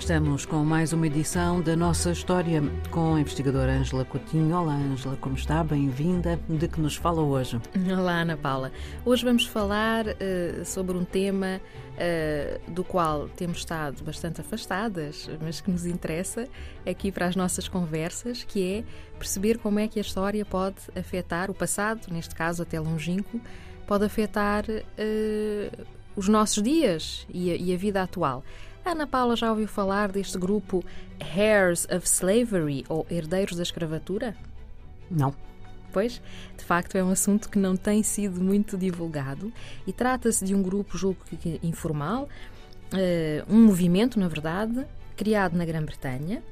estamos 0.00 0.46
com 0.46 0.64
mais 0.64 0.94
uma 0.94 1.06
edição 1.06 1.60
da 1.60 1.76
nossa 1.76 2.10
história 2.10 2.62
com 2.90 3.16
a 3.16 3.20
investigadora 3.20 3.70
Ângela 3.70 4.02
Coutinho. 4.02 4.56
Olá, 4.56 4.72
Ângela, 4.74 5.14
como 5.16 5.36
está? 5.36 5.62
Bem-vinda. 5.62 6.40
De 6.48 6.66
que 6.66 6.80
nos 6.80 6.96
fala 6.96 7.20
hoje? 7.20 7.60
Olá, 7.98 8.22
Ana 8.22 8.34
Paula. 8.34 8.72
Hoje 9.04 9.22
vamos 9.22 9.44
falar 9.44 10.06
uh, 10.06 10.64
sobre 10.64 10.96
um 10.96 11.04
tema 11.04 11.60
uh, 11.60 12.72
do 12.72 12.82
qual 12.82 13.28
temos 13.28 13.58
estado 13.58 14.02
bastante 14.02 14.40
afastadas, 14.40 15.28
mas 15.38 15.60
que 15.60 15.70
nos 15.70 15.84
interessa 15.84 16.48
aqui 16.88 17.12
para 17.12 17.26
as 17.26 17.36
nossas 17.36 17.68
conversas, 17.68 18.42
que 18.42 18.78
é 18.78 18.84
perceber 19.18 19.58
como 19.58 19.78
é 19.78 19.86
que 19.86 19.98
a 19.98 20.02
história 20.02 20.46
pode 20.46 20.76
afetar 20.96 21.50
o 21.50 21.54
passado, 21.54 22.10
neste 22.10 22.34
caso 22.34 22.62
até 22.62 22.80
longínquo, 22.80 23.38
pode 23.86 24.06
afetar 24.06 24.64
uh, 24.64 25.86
os 26.16 26.26
nossos 26.26 26.62
dias 26.62 27.26
e 27.28 27.50
a, 27.50 27.54
e 27.54 27.74
a 27.74 27.76
vida 27.76 28.02
atual. 28.02 28.42
Ana 28.84 29.06
Paula 29.06 29.36
já 29.36 29.50
ouviu 29.50 29.68
falar 29.68 30.10
deste 30.10 30.38
grupo 30.38 30.84
Heirs 31.18 31.84
of 31.84 32.06
Slavery 32.06 32.84
ou 32.88 33.06
Herdeiros 33.10 33.56
da 33.56 33.62
Escravatura? 33.62 34.34
Não. 35.10 35.34
Pois, 35.92 36.22
de 36.56 36.64
facto, 36.64 36.96
é 36.96 37.02
um 37.02 37.10
assunto 37.10 37.48
que 37.48 37.58
não 37.58 37.76
tem 37.76 38.02
sido 38.02 38.40
muito 38.40 38.78
divulgado 38.78 39.52
e 39.86 39.92
trata-se 39.92 40.44
de 40.44 40.54
um 40.54 40.62
grupo, 40.62 40.96
julgo 40.96 41.18
que 41.24 41.60
informal, 41.62 42.28
uh, 42.92 43.52
um 43.54 43.64
movimento, 43.64 44.18
na 44.18 44.28
verdade, 44.28 44.86
criado 45.16 45.56
na 45.56 45.64
Grã-Bretanha 45.64 46.42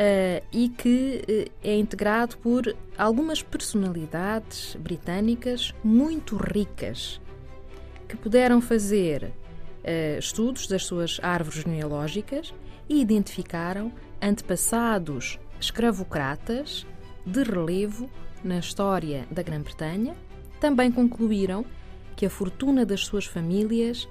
uh, 0.00 0.46
e 0.50 0.70
que 0.70 1.22
uh, 1.28 1.52
é 1.62 1.76
integrado 1.76 2.38
por 2.38 2.74
algumas 2.96 3.42
personalidades 3.42 4.76
britânicas 4.76 5.74
muito 5.84 6.36
ricas 6.36 7.20
que 8.08 8.16
puderam 8.16 8.60
fazer 8.60 9.30
uh, 9.84 10.18
estudos 10.18 10.66
das 10.66 10.84
suas 10.84 11.18
árvores 11.22 11.62
genealógicas 11.62 12.54
e 12.88 13.00
identificaram 13.00 13.92
antepassados 14.20 15.38
escravocratas 15.60 16.86
de 17.24 17.42
relevo 17.42 18.10
na 18.42 18.58
história 18.58 19.26
da 19.30 19.42
Grã-Bretanha. 19.42 20.14
Também 20.58 20.90
concluíram 20.90 21.64
que 22.16 22.26
a 22.26 22.30
fortuna 22.30 22.84
das 22.84 23.00
suas 23.00 23.24
famílias 23.24 24.08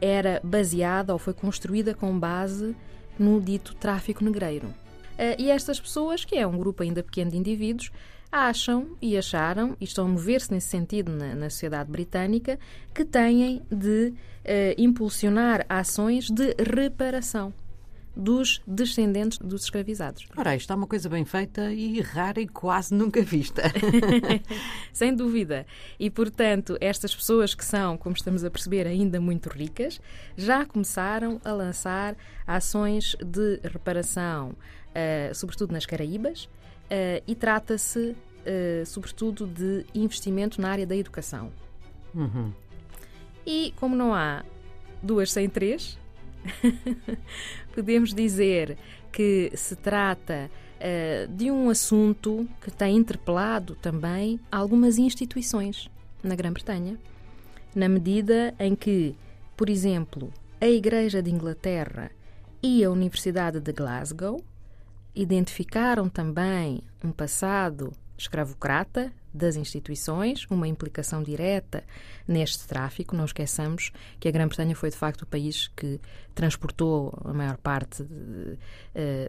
era 0.00 0.40
baseada 0.42 1.12
ou 1.12 1.18
foi 1.18 1.34
construída 1.34 1.94
com 1.94 2.18
base 2.18 2.74
no 3.18 3.40
dito 3.40 3.74
tráfico 3.74 4.24
negreiro. 4.24 4.68
Uh, 4.68 5.36
e 5.38 5.50
estas 5.50 5.78
pessoas, 5.78 6.24
que 6.24 6.36
é 6.36 6.46
um 6.46 6.58
grupo 6.58 6.82
ainda 6.82 7.02
pequeno 7.02 7.30
de 7.30 7.36
indivíduos, 7.36 7.90
acham 8.32 8.96
e 9.00 9.16
acharam, 9.18 9.76
e 9.78 9.84
estão 9.84 10.06
a 10.06 10.08
mover-se 10.08 10.50
nesse 10.50 10.68
sentido 10.68 11.12
na, 11.12 11.34
na, 11.34 11.50
sociedade 11.50 11.90
britânica, 11.90 12.58
que 12.94 13.04
têm 13.04 13.62
de 13.70 14.08
uh, 14.08 14.14
impulsionar 14.78 15.66
ações 15.68 16.30
de 16.30 16.54
reparação 16.58 17.52
dos 18.16 18.62
descendentes 18.66 19.38
dos 19.38 19.64
escravizados. 19.64 20.26
Ora, 20.36 20.54
isto 20.54 20.72
é 20.72 20.76
uma 20.76 20.86
coisa 20.86 21.08
bem 21.08 21.24
feita 21.24 21.72
e 21.72 22.00
rara 22.00 22.40
e 22.40 22.46
quase 22.46 22.94
nunca 22.94 23.22
vista. 23.22 23.62
Sem 24.92 25.14
dúvida. 25.14 25.66
E, 25.98 26.10
portanto, 26.10 26.76
estas 26.80 27.14
pessoas 27.14 27.54
que 27.54 27.64
são, 27.64 27.96
como 27.96 28.14
estamos 28.14 28.44
a 28.44 28.50
perceber, 28.50 28.86
ainda 28.86 29.20
muito 29.20 29.48
ricas, 29.48 30.00
já 30.36 30.64
começaram 30.66 31.40
a 31.44 31.52
lançar 31.52 32.14
ações 32.46 33.16
de 33.24 33.60
reparação, 33.64 34.50
uh, 34.50 35.34
sobretudo 35.34 35.72
nas 35.72 35.86
Caraíbas, 35.86 36.48
e 37.26 37.34
trata-se, 37.34 38.14
uh, 38.40 38.86
sobretudo, 38.86 39.46
de 39.46 39.84
investimento 39.94 40.60
na 40.60 40.70
área 40.70 40.86
da 40.86 40.96
educação. 40.96 41.50
Uhum. 42.14 42.52
E 43.46 43.72
como 43.76 43.96
não 43.96 44.14
há 44.14 44.44
duas 45.02 45.32
sem 45.32 45.48
três, 45.48 45.98
podemos 47.74 48.12
dizer 48.14 48.76
que 49.10 49.50
se 49.54 49.74
trata 49.76 50.50
uh, 50.78 51.28
de 51.28 51.50
um 51.50 51.70
assunto 51.70 52.48
que 52.60 52.70
tem 52.70 52.96
interpelado 52.96 53.74
também 53.76 54.38
algumas 54.50 54.98
instituições 54.98 55.90
na 56.22 56.34
Grã-Bretanha, 56.34 56.98
na 57.74 57.88
medida 57.88 58.54
em 58.58 58.74
que, 58.74 59.14
por 59.56 59.68
exemplo, 59.68 60.32
a 60.60 60.66
Igreja 60.66 61.22
de 61.22 61.30
Inglaterra 61.30 62.10
e 62.62 62.84
a 62.84 62.90
Universidade 62.90 63.58
de 63.60 63.72
Glasgow 63.72 64.42
identificaram 65.14 66.08
também 66.08 66.82
um 67.04 67.12
passado 67.12 67.92
escravocrata 68.16 69.12
das 69.34 69.56
instituições, 69.56 70.46
uma 70.50 70.68
implicação 70.68 71.22
direta 71.22 71.82
neste 72.28 72.66
tráfico. 72.66 73.16
Não 73.16 73.24
esqueçamos 73.24 73.90
que 74.20 74.28
a 74.28 74.30
Grã-Bretanha 74.30 74.76
foi 74.76 74.90
de 74.90 74.96
facto 74.96 75.22
o 75.22 75.26
país 75.26 75.68
que 75.68 75.98
transportou 76.34 77.18
a 77.24 77.32
maior 77.32 77.56
parte 77.56 78.04
de, 78.04 78.58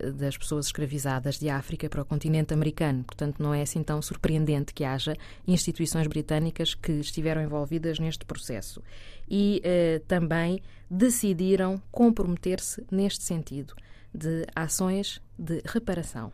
uh, 0.06 0.12
das 0.14 0.38
pessoas 0.38 0.68
escravizadas 0.68 1.40
de 1.40 1.50
África 1.50 1.90
para 1.90 2.02
o 2.02 2.06
continente 2.06 2.54
americano. 2.54 3.04
Portanto, 3.04 3.42
não 3.42 3.54
é 3.54 3.62
assim 3.62 3.82
tão 3.82 4.02
surpreendente 4.02 4.74
que 4.74 4.84
haja 4.84 5.16
instituições 5.48 6.08
britânicas 6.08 6.76
que 6.76 6.92
estiveram 6.94 7.42
envolvidas 7.42 7.98
neste 7.98 8.26
processo. 8.26 8.84
E 9.30 9.62
uh, 9.64 10.00
também 10.06 10.62
decidiram 10.90 11.82
comprometer-se 11.92 12.86
neste 12.92 13.24
sentido 13.24 13.74
de 14.14 14.46
ações 14.56 15.22
de 15.38 15.62
reparação. 15.66 16.32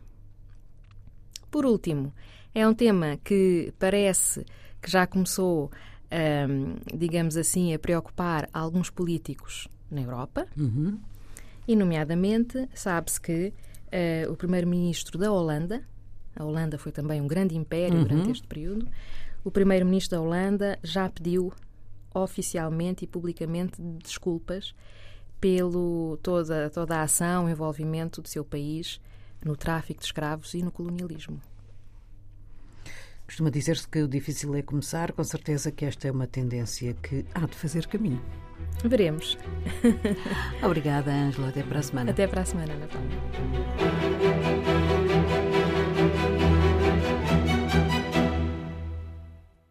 Por 1.49 1.65
último, 1.65 2.13
é 2.53 2.67
um 2.67 2.73
tema 2.73 3.17
que 3.23 3.73
parece 3.79 4.45
que 4.81 4.89
já 4.89 5.07
começou, 5.07 5.71
um, 6.11 6.75
digamos 6.95 7.37
assim, 7.37 7.73
a 7.73 7.79
preocupar 7.79 8.49
alguns 8.53 8.89
políticos 8.89 9.67
na 9.89 10.01
Europa, 10.01 10.47
uhum. 10.57 10.99
e, 11.67 11.75
nomeadamente, 11.75 12.69
sabe-se 12.73 13.19
que 13.19 13.53
uh, 13.87 14.31
o 14.31 14.35
primeiro-ministro 14.35 15.17
da 15.17 15.31
Holanda, 15.31 15.83
a 16.35 16.43
Holanda 16.43 16.77
foi 16.77 16.91
também 16.91 17.19
um 17.21 17.27
grande 17.27 17.55
império 17.57 17.97
uhum. 17.97 18.03
durante 18.03 18.31
este 18.31 18.47
período, 18.47 18.87
o 19.43 19.49
primeiro-ministro 19.49 20.17
da 20.17 20.21
Holanda 20.21 20.77
já 20.83 21.09
pediu 21.09 21.51
oficialmente 22.13 23.05
e 23.05 23.07
publicamente 23.07 23.81
desculpas 23.81 24.73
pelo 25.39 26.17
toda, 26.21 26.69
toda 26.69 26.97
a 26.97 27.03
ação, 27.03 27.45
o 27.45 27.49
envolvimento 27.49 28.21
do 28.21 28.27
seu 28.27 28.43
país 28.43 28.99
no 29.43 29.55
tráfico 29.55 29.99
de 29.99 30.05
escravos 30.05 30.53
e 30.53 30.61
no 30.61 30.71
colonialismo. 30.71 31.41
Costuma 33.25 33.49
dizer-se 33.49 33.87
que 33.87 34.01
o 34.01 34.07
difícil 34.07 34.55
é 34.55 34.61
começar, 34.61 35.11
com 35.11 35.23
certeza 35.23 35.71
que 35.71 35.85
esta 35.85 36.07
é 36.07 36.11
uma 36.11 36.25
tendência 36.25 36.95
que 36.95 37.23
há 37.33 37.45
de 37.45 37.55
fazer 37.55 37.85
caminho. 37.87 38.21
Veremos. 38.83 39.37
Obrigada, 40.63 41.11
Ângela. 41.11 41.49
Até 41.49 41.63
para 41.63 41.79
a 41.79 41.83
semana. 41.83 42.11
Até 42.11 42.27
para 42.27 42.41
a 42.41 42.45
semana, 42.45 42.75
Natal. 42.75 43.01